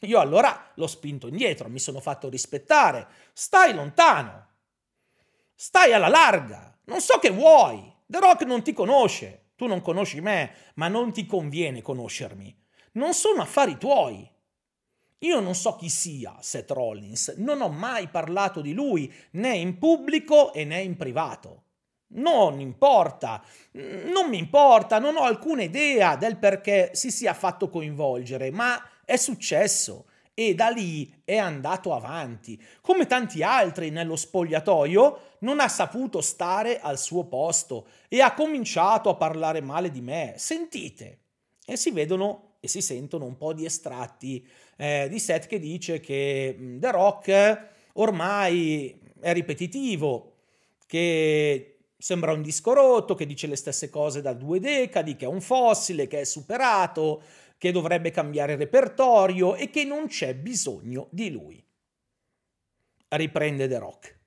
Io 0.00 0.20
allora 0.20 0.72
l'ho 0.74 0.86
spinto 0.86 1.28
indietro, 1.28 1.68
mi 1.70 1.78
sono 1.78 2.00
fatto 2.00 2.28
rispettare. 2.28 3.08
Stai 3.32 3.72
lontano. 3.72 4.48
Stai 5.54 5.92
alla 5.94 6.08
larga. 6.08 6.76
Non 6.84 7.00
so 7.00 7.18
che 7.18 7.30
vuoi. 7.30 7.92
The 8.06 8.20
Rock 8.20 8.42
non 8.42 8.62
ti 8.62 8.74
conosce. 8.74 9.52
Tu 9.56 9.66
non 9.66 9.80
conosci 9.80 10.20
me, 10.20 10.72
ma 10.74 10.88
non 10.88 11.12
ti 11.12 11.24
conviene 11.24 11.80
conoscermi. 11.80 12.54
Non 12.92 13.14
sono 13.14 13.40
affari 13.40 13.78
tuoi. 13.78 14.30
Io 15.24 15.40
non 15.40 15.54
so 15.54 15.76
chi 15.76 15.88
sia 15.88 16.36
Seth 16.40 16.70
Rollins, 16.70 17.34
non 17.38 17.62
ho 17.62 17.68
mai 17.68 18.08
parlato 18.08 18.60
di 18.60 18.74
lui 18.74 19.12
né 19.32 19.56
in 19.56 19.78
pubblico 19.78 20.52
né 20.54 20.80
in 20.80 20.96
privato. 20.96 21.62
Non 22.16 22.60
importa, 22.60 23.42
non 23.72 24.28
mi 24.28 24.38
importa, 24.38 24.98
non 24.98 25.16
ho 25.16 25.22
alcuna 25.22 25.62
idea 25.62 26.16
del 26.16 26.36
perché 26.36 26.90
si 26.92 27.10
sia 27.10 27.32
fatto 27.32 27.70
coinvolgere, 27.70 28.50
ma 28.50 28.80
è 29.04 29.16
successo 29.16 30.06
e 30.34 30.54
da 30.54 30.68
lì 30.68 31.22
è 31.24 31.38
andato 31.38 31.94
avanti. 31.94 32.62
Come 32.82 33.06
tanti 33.06 33.42
altri 33.42 33.90
nello 33.90 34.16
spogliatoio, 34.16 35.20
non 35.40 35.58
ha 35.58 35.68
saputo 35.68 36.20
stare 36.20 36.80
al 36.80 36.98
suo 36.98 37.24
posto 37.24 37.86
e 38.08 38.20
ha 38.20 38.34
cominciato 38.34 39.08
a 39.08 39.16
parlare 39.16 39.62
male 39.62 39.90
di 39.90 40.02
me. 40.02 40.34
Sentite. 40.36 41.20
E 41.64 41.76
si 41.76 41.90
vedono 41.92 42.53
e 42.64 42.68
si 42.68 42.80
sentono 42.80 43.26
un 43.26 43.36
po' 43.36 43.52
di 43.52 43.66
estratti 43.66 44.46
eh, 44.76 45.06
di 45.10 45.18
Seth 45.18 45.46
che 45.46 45.58
dice 45.58 46.00
che 46.00 46.56
mm, 46.58 46.78
The 46.78 46.90
Rock 46.90 47.68
ormai 47.94 48.98
è 49.20 49.32
ripetitivo, 49.32 50.32
che 50.86 51.74
Sembra 51.96 52.32
un 52.32 52.42
disco 52.42 52.74
rotto 52.74 53.14
che 53.14 53.24
dice 53.24 53.46
le 53.46 53.56
stesse 53.56 53.88
cose 53.88 54.20
da 54.20 54.34
due 54.34 54.60
decadi, 54.60 55.16
che 55.16 55.24
è 55.24 55.28
un 55.28 55.40
fossile, 55.40 56.06
che 56.06 56.20
è 56.20 56.24
superato, 56.24 57.22
che 57.56 57.72
dovrebbe 57.72 58.10
cambiare 58.10 58.56
repertorio 58.56 59.54
e 59.54 59.70
che 59.70 59.84
non 59.84 60.06
c'è 60.06 60.34
bisogno 60.34 61.08
di 61.10 61.30
lui. 61.30 61.66
Riprende 63.08 63.66
The 63.68 63.78
Rock. 63.78 64.18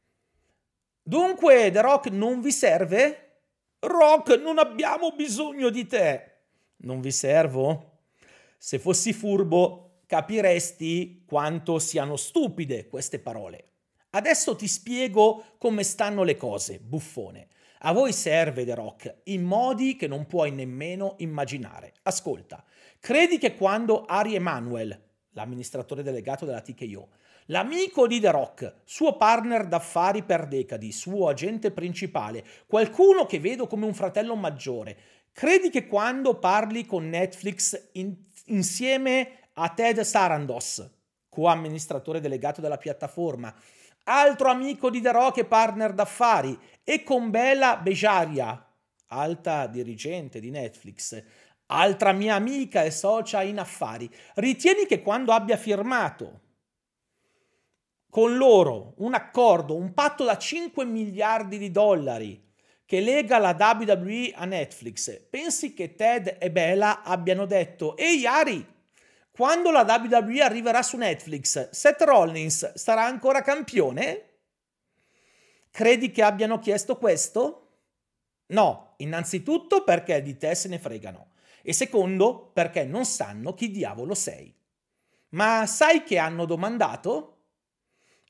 Dunque, 1.04 1.70
The 1.70 1.82
Rock 1.82 2.10
non 2.10 2.42
vi 2.42 2.52
serve? 2.52 3.42
Rock, 3.82 4.40
non 4.40 4.58
abbiamo 4.58 5.12
bisogno 5.12 5.70
di 5.70 5.86
te. 5.86 6.32
Non 6.78 7.00
vi 7.00 7.12
servo? 7.12 7.97
Se 8.58 8.80
fossi 8.80 9.14
furbo, 9.14 10.02
capiresti 10.08 11.24
quanto 11.28 11.80
siano 11.80 12.16
stupide 12.16 12.88
queste 12.88 13.20
parole. 13.20 13.66
Adesso 14.12 14.56
ti 14.56 14.68
spiego 14.68 15.44
come 15.58 15.84
stanno 15.84 16.24
le 16.24 16.36
cose, 16.38 16.80
buffone. 16.80 17.50
A 17.82 17.92
voi 17.92 18.12
serve 18.14 18.66
The 18.66 18.74
Rock 18.74 19.16
in 19.26 19.44
modi 19.44 19.96
che 19.96 20.08
non 20.08 20.26
puoi 20.26 20.52
nemmeno 20.52 21.16
immaginare. 21.20 21.94
Ascolta, 22.04 22.64
credi 23.00 23.38
che 23.38 23.54
quando 23.54 24.06
Ari 24.06 24.34
Emanuel, 24.34 25.00
l'amministratore 25.32 26.02
delegato 26.02 26.46
della 26.46 26.62
TKO, 26.62 27.10
l'amico 27.48 28.08
di 28.08 28.20
The 28.20 28.32
Rock, 28.32 28.76
suo 28.86 29.18
partner 29.18 29.68
d'affari 29.68 30.24
per 30.24 30.48
decadi, 30.48 30.92
suo 30.92 31.28
agente 31.28 31.70
principale, 31.70 32.44
qualcuno 32.66 33.28
che 33.28 33.40
vedo 33.40 33.68
come 33.68 33.86
un 33.86 33.94
fratello 33.94 34.36
maggiore, 34.36 34.98
credi 35.32 35.70
che 35.70 35.86
quando 35.86 36.40
parli 36.40 36.86
con 36.86 37.08
Netflix 37.08 37.90
in, 37.92 38.16
insieme 38.48 39.50
a 39.54 39.70
Ted 39.70 40.02
Sarandos, 40.02 40.88
co-amministratore 41.30 42.20
delegato 42.20 42.62
della 42.62 42.78
piattaforma, 42.78 43.54
altro 44.04 44.50
amico 44.50 44.90
di 44.90 45.02
The 45.02 45.12
Rock 45.12 45.38
e 45.38 45.46
partner 45.46 45.94
d'affari, 45.94 46.58
e 46.84 47.04
con 47.04 47.30
Bella 47.30 47.78
Bejaria, 47.78 48.66
alta 49.08 49.68
dirigente 49.68 50.40
di 50.40 50.50
Netflix, 50.50 51.24
altra 51.68 52.12
mia 52.12 52.36
amica 52.36 52.84
e 52.84 52.92
socia 52.92 53.42
in 53.42 53.60
affari, 53.60 54.10
ritieni 54.36 54.86
che 54.86 55.02
quando 55.02 55.32
abbia 55.32 55.58
firmato 55.58 56.42
con 58.10 58.38
loro 58.38 58.94
un 58.98 59.14
accordo, 59.14 59.76
un 59.76 59.94
patto 59.94 60.24
da 60.24 60.38
5 60.38 60.86
miliardi 60.86 61.58
di 61.58 61.70
dollari 61.72 62.47
che 62.88 63.02
lega 63.02 63.38
la 63.38 63.54
WWE 63.60 64.32
a 64.34 64.46
Netflix, 64.46 65.20
pensi 65.30 65.74
che 65.74 65.96
Ted 65.96 66.38
e 66.40 66.50
Bella 66.50 67.04
abbiano 67.04 67.46
detto 67.46 67.98
ehi 67.98 68.26
Ari, 68.26 68.66
quando 69.30 69.72
la 69.72 69.82
WWE 69.82 70.42
arriverà 70.42 70.82
su 70.82 70.96
Netflix, 70.96 71.70
Seth 71.72 72.02
Rollins 72.04 72.76
sarà 72.76 73.04
ancora 73.04 73.42
campione? 73.42 74.24
Credi 75.70 76.12
che 76.12 76.24
abbiano 76.24 76.60
chiesto 76.60 76.98
questo? 76.98 77.82
No, 78.48 78.94
innanzitutto 78.98 79.84
perché 79.84 80.22
di 80.22 80.38
te 80.38 80.56
se 80.56 80.70
ne 80.70 80.80
fregano 80.80 81.32
e 81.62 81.74
secondo 81.74 82.52
perché 82.54 82.86
non 82.86 83.04
sanno 83.04 83.54
chi 83.54 83.70
diavolo 83.70 84.16
sei. 84.16 84.56
Ma 85.32 85.66
sai 85.66 86.04
che 86.04 86.18
hanno 86.18 86.46
domandato? 86.46 87.34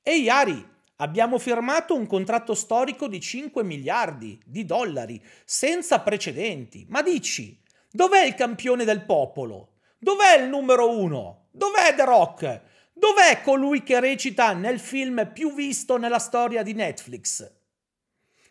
Ehi 0.02 0.28
Ari, 0.28 0.68
abbiamo 0.98 1.38
firmato 1.40 1.96
un 1.96 2.08
contratto 2.08 2.54
storico 2.54 3.08
di 3.08 3.20
5 3.20 3.64
miliardi 3.64 4.40
di 4.46 4.66
dollari 4.66 5.24
senza 5.46 6.00
precedenti. 6.02 6.86
Ma 6.90 7.02
dici, 7.02 7.62
dov'è 7.92 8.24
il 8.24 8.36
campione 8.36 8.86
del 8.86 9.04
popolo? 9.04 9.78
Dov'è 9.98 10.38
il 10.38 10.48
numero 10.48 10.98
uno? 10.98 11.48
Dov'è 11.52 11.96
The 11.96 12.06
Rock? 12.06 12.62
Dov'è 12.94 13.42
colui 13.42 13.84
che 13.84 14.00
recita 14.00 14.54
nel 14.54 14.80
film 14.80 15.32
più 15.34 15.54
visto 15.54 15.98
nella 15.98 16.20
storia 16.20 16.64
di 16.64 16.74
Netflix? 16.74 17.52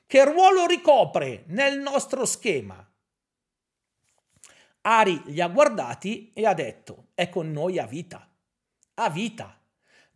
Che 0.07 0.25
ruolo 0.25 0.67
ricopre 0.67 1.45
nel 1.49 1.81
nostro 1.81 2.25
schema? 2.25 2.81
Ari 4.83 5.21
li 5.26 5.41
ha 5.41 5.49
guardati 5.49 6.31
e 6.33 6.47
ha 6.47 6.55
detto: 6.55 7.09
È 7.15 7.29
con 7.29 7.50
noi 7.50 7.81
a 7.81 7.87
vita. 7.87 8.29
A 8.95 9.11
vita. 9.11 9.55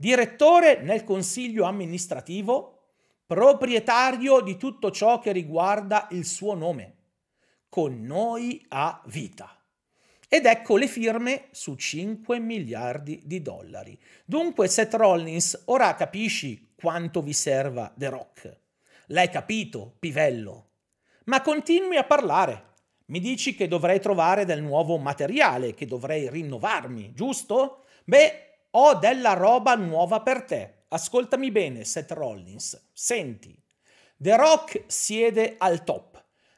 Direttore 0.01 0.81
nel 0.81 1.05
consiglio 1.05 1.65
amministrativo, 1.65 2.85
proprietario 3.27 4.41
di 4.41 4.57
tutto 4.57 4.91
ciò 4.91 5.19
che 5.19 5.31
riguarda 5.31 6.09
il 6.13 6.25
suo 6.25 6.55
nome. 6.55 6.95
Con 7.69 8.01
noi 8.01 8.65
a 8.69 9.03
vita. 9.09 9.63
Ed 10.27 10.47
ecco 10.47 10.79
le 10.79 10.89
firme 10.89 11.49
su 11.51 11.75
5 11.75 12.39
miliardi 12.39 13.21
di 13.27 13.43
dollari. 13.43 14.01
Dunque, 14.25 14.69
Seth 14.69 14.95
Rollins, 14.95 15.65
ora 15.67 15.95
capisci 15.95 16.73
quanto 16.75 17.21
vi 17.21 17.35
serva 17.35 17.93
The 17.95 18.09
Rock. 18.09 18.61
L'hai 19.09 19.29
capito, 19.29 19.97
pivello. 19.99 20.71
Ma 21.25 21.43
continui 21.43 21.99
a 21.99 22.05
parlare. 22.05 22.69
Mi 23.09 23.21
dici 23.21 23.55
che 23.55 23.69
dovrei 23.69 24.01
trovare 24.01 24.47
del 24.47 24.63
nuovo 24.63 24.97
materiale, 24.97 25.75
che 25.75 25.85
dovrei 25.85 26.31
rinnovarmi, 26.31 27.13
giusto? 27.13 27.85
Beh, 28.05 28.50
ho 28.71 28.95
della 28.95 29.33
roba 29.33 29.75
nuova 29.75 30.21
per 30.23 30.45
te. 30.45 30.85
Ascoltami 30.89 31.51
bene, 31.51 31.85
Seth 31.85 32.13
Rollins. 32.13 32.91
Senti. 32.93 33.57
The 34.17 34.37
Rock 34.37 34.85
siede 34.87 35.55
al 35.59 35.85
top 35.85 36.11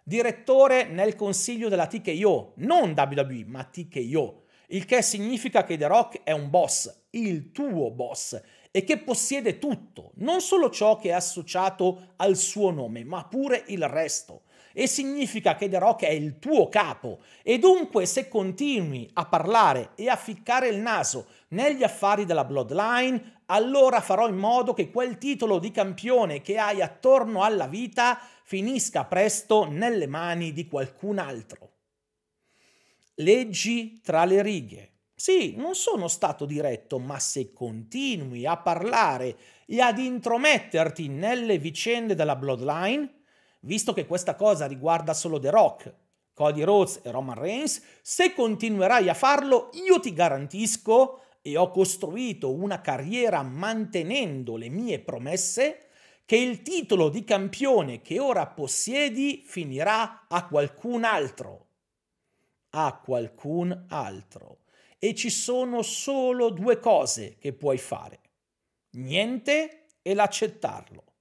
direttore 0.05 0.85
nel 0.85 1.15
consiglio 1.15 1.69
della 1.69 1.87
TKO, 1.87 2.55
non 2.57 2.95
WWE, 2.97 3.45
ma 3.47 3.65
TKO, 3.65 4.45
il 4.69 4.85
che 4.85 5.03
significa 5.03 5.65
che 5.65 5.77
The 5.77 5.87
Rock 5.87 6.23
è 6.25 6.33
un 6.33 6.51
boss, 6.51 7.05
il 7.11 7.53
tuo 7.53 7.91
boss, 7.91 8.41
e 8.71 8.85
che 8.85 8.99
possiede 8.99 9.59
tutto, 9.59 10.13
non 10.17 10.41
solo 10.41 10.71
ciò 10.71 10.97
che 10.97 11.11
è 11.11 11.13
associato 11.13 12.15
al 12.17 12.37
suo 12.37 12.71
nome, 12.71 13.05
ma 13.05 13.25
pure 13.27 13.65
il 13.69 13.87
resto. 13.87 14.43
E 14.73 14.87
significa 14.87 15.55
che 15.55 15.69
The 15.69 15.79
Rock 15.79 16.05
è 16.05 16.11
il 16.11 16.39
tuo 16.39 16.69
capo, 16.69 17.21
e 17.43 17.59
dunque 17.59 18.07
se 18.07 18.29
continui 18.29 19.09
a 19.15 19.27
parlare 19.27 19.91
e 19.95 20.09
a 20.09 20.17
ficcare 20.17 20.69
il 20.69 20.79
naso 20.79 21.27
negli 21.49 21.83
affari 21.83 22.25
della 22.25 22.45
Bloodline, 22.45 23.41
allora 23.47 24.01
farò 24.01 24.29
in 24.29 24.37
modo 24.37 24.73
che 24.73 24.91
quel 24.91 25.19
titolo 25.19 25.59
di 25.59 25.71
campione 25.71 26.41
che 26.41 26.59
hai 26.59 26.81
attorno 26.81 27.43
alla 27.43 27.67
vita 27.67 28.19
finisca 28.45 29.05
presto 29.05 29.69
nelle 29.69 30.07
mani 30.07 30.53
di 30.53 30.67
qualcun 30.67 31.19
altro. 31.19 31.71
Leggi 33.17 34.01
tra 34.01 34.25
le 34.25 34.43
righe. 34.43 34.91
Sì, 35.15 35.55
non 35.57 35.75
sono 35.75 36.09
stato 36.09 36.47
diretto, 36.47 36.99
ma 36.99 37.19
se 37.19 37.53
continui 37.53 38.45
a 38.45 38.57
parlare 38.57 39.37
e 39.67 39.81
ad 39.81 39.99
intrometterti 39.99 41.09
nelle 41.09 41.59
vicende 41.59 42.15
della 42.15 42.35
Bloodline, 42.35 43.22
visto 43.63 43.93
che 43.93 44.07
questa 44.07 44.35
cosa 44.35 44.67
riguarda 44.67 45.15
solo 45.15 45.39
The 45.39 45.51
Rock, 45.51 45.95
Cody 46.35 46.63
Rhodes 46.63 47.01
e 47.03 47.11
Roman 47.11 47.39
Reigns, 47.39 47.83
se 48.01 48.33
continuerai 48.33 49.09
a 49.09 49.15
farlo, 49.15 49.71
io 49.75 50.01
ti 50.01 50.13
garantisco, 50.13 51.21
e 51.43 51.57
ho 51.57 51.71
costruito 51.71 52.53
una 52.53 52.81
carriera 52.81 53.43
mantenendo 53.43 54.57
le 54.57 54.69
mie 54.69 55.01
promesse, 55.01 55.89
che 56.25 56.37
il 56.37 56.63
titolo 56.63 57.09
di 57.09 57.25
campione 57.25 58.01
che 58.01 58.21
ora 58.21 58.47
possiedi 58.47 59.43
finirà 59.45 60.27
a 60.29 60.47
qualcun 60.47 61.05
altro. 61.05 61.67
A 62.71 63.01
qualcun 63.05 63.87
altro. 63.89 64.61
E 64.99 65.15
ci 65.15 65.31
sono 65.31 65.83
solo 65.83 66.51
due 66.51 66.79
cose 66.79 67.37
che 67.39 67.53
puoi 67.53 67.77
fare. 67.77 68.21
Niente 68.93 69.87
e 70.01 70.15
l'accettarlo. 70.15 71.12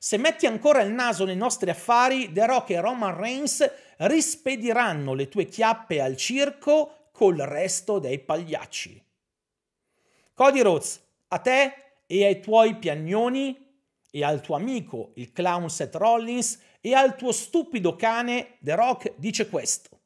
Se 0.00 0.16
metti 0.16 0.46
ancora 0.46 0.82
il 0.82 0.92
naso 0.92 1.24
nei 1.24 1.36
nostri 1.36 1.70
affari, 1.70 2.30
The 2.30 2.46
Rock 2.46 2.70
e 2.70 2.80
Roman 2.80 3.16
Reigns 3.16 3.68
rispediranno 3.96 5.12
le 5.12 5.28
tue 5.28 5.46
chiappe 5.46 6.00
al 6.00 6.16
circo 6.16 7.08
col 7.10 7.36
resto 7.38 7.98
dei 7.98 8.20
pagliacci. 8.20 9.04
Cody 10.34 10.60
Rhodes, 10.60 11.00
a 11.26 11.38
te 11.38 11.74
e 12.06 12.24
ai 12.24 12.40
tuoi 12.40 12.76
piagnoni 12.76 13.66
e 14.08 14.22
al 14.22 14.40
tuo 14.40 14.54
amico 14.54 15.10
il 15.16 15.32
clown 15.32 15.68
Seth 15.68 15.96
Rollins 15.96 16.60
e 16.80 16.94
al 16.94 17.16
tuo 17.16 17.32
stupido 17.32 17.96
cane 17.96 18.58
The 18.60 18.76
Rock 18.76 19.14
dice 19.16 19.48
questo. 19.48 19.98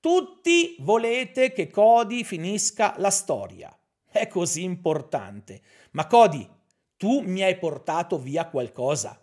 Tutti 0.00 0.74
volete 0.80 1.52
che 1.52 1.70
Cody 1.70 2.24
finisca 2.24 2.94
la 2.98 3.10
storia. 3.10 3.76
È 4.04 4.26
così 4.26 4.64
importante. 4.64 5.62
Ma 5.92 6.06
Cody, 6.06 6.48
tu 6.96 7.20
mi 7.20 7.42
hai 7.42 7.58
portato 7.58 8.18
via 8.18 8.46
qualcosa. 8.48 9.20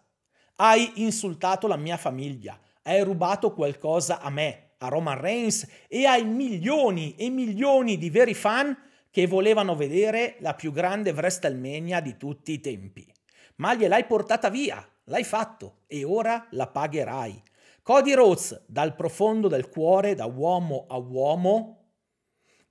Hai 0.56 0.92
insultato 1.04 1.68
la 1.68 1.78
mia 1.78 1.98
famiglia. 1.98 2.60
Hai 2.84 3.04
rubato 3.04 3.54
qualcosa 3.54 4.20
a 4.20 4.30
me, 4.30 4.74
a 4.80 4.88
Roman 4.88 5.20
Reigns 5.20 5.68
e 5.88 6.06
ai 6.06 6.26
milioni 6.26 7.16
e 7.16 7.30
milioni 7.30 7.98
di 7.98 8.10
veri 8.10 8.34
fan 8.34 8.78
che 9.10 9.28
volevano 9.28 9.76
vedere 9.76 10.38
la 10.40 10.54
più 10.54 10.72
grande 10.72 11.12
WrestleMania 11.12 12.02
di 12.02 12.18
tutti 12.18 12.52
i 12.52 12.60
tempi 12.60 13.12
ma 13.56 13.76
gliel'hai 13.76 14.06
portata 14.06 14.50
via, 14.50 14.86
l'hai 15.06 15.24
fatto 15.24 15.82
e 15.88 16.04
ora 16.04 16.48
la 16.52 16.68
pagherai. 16.68 17.42
Cody 17.82 18.14
Rhodes, 18.14 18.64
dal 18.68 18.96
profondo 18.96 19.48
del 19.48 19.70
cuore, 19.70 20.16
da 20.16 20.26
uomo 20.26 20.86
a 20.88 20.98
uomo, 20.98 21.80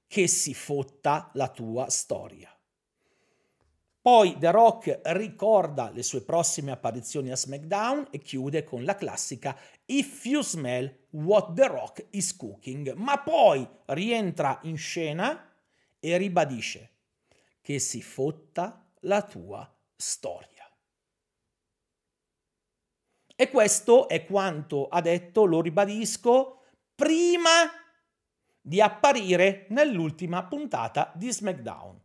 che 0.07 0.27
si 0.27 0.55
fotta 0.55 1.31
la 1.35 1.49
tua 1.49 1.89
storia. 1.91 2.52
Poi 4.03 4.37
The 4.37 4.51
Rock 4.51 5.01
ricorda 5.05 5.91
le 5.91 6.03
sue 6.03 6.23
prossime 6.23 6.73
apparizioni 6.73 7.31
a 7.31 7.37
SmackDown 7.37 8.09
e 8.11 8.19
chiude 8.19 8.65
con 8.65 8.83
la 8.83 8.97
classica 8.97 9.57
If 9.85 10.25
you 10.25 10.43
smell 10.43 10.93
what 11.11 11.55
The 11.55 11.69
Rock 11.69 12.07
is 12.11 12.35
cooking, 12.37 12.95
ma 12.95 13.21
poi 13.21 13.65
rientra 13.87 14.59
in 14.65 14.77
scena 14.77 15.55
e 16.01 16.17
ribadisce 16.17 16.91
che 17.61 17.79
si 17.79 18.03
fotta 18.03 18.85
la 19.03 19.23
tua 19.23 19.73
storia. 19.95 20.69
E 23.37 23.51
questo 23.51 24.09
è 24.09 24.27
quanto 24.27 24.89
ha 24.89 25.01
detto, 25.01 25.45
lo 25.45 25.61
ribadisco, 25.61 26.63
prima 26.97 27.71
di 28.61 28.81
apparire 28.81 29.67
nell'ultima 29.69 30.45
puntata 30.45 31.13
di 31.15 31.31
SmackDown. 31.31 32.02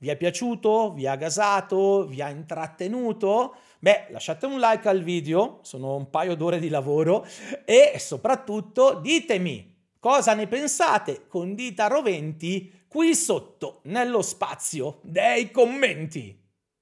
Vi 0.00 0.08
è 0.08 0.16
piaciuto? 0.16 0.92
Vi 0.92 1.08
ha 1.08 1.16
gasato? 1.16 2.06
Vi 2.06 2.22
ha 2.22 2.28
intrattenuto? 2.30 3.56
Beh, 3.80 4.06
lasciate 4.10 4.46
un 4.46 4.60
like 4.60 4.88
al 4.88 5.02
video, 5.02 5.58
sono 5.62 5.96
un 5.96 6.08
paio 6.08 6.36
d'ore 6.36 6.60
di 6.60 6.68
lavoro 6.68 7.26
e 7.64 7.94
soprattutto 7.98 8.94
ditemi 8.94 9.76
cosa 9.98 10.34
ne 10.34 10.46
pensate 10.46 11.26
con 11.26 11.56
dita 11.56 11.88
roventi 11.88 12.84
qui 12.86 13.12
sotto 13.14 13.80
nello 13.84 14.22
spazio 14.22 15.00
dei 15.02 15.50
commenti. 15.50 16.46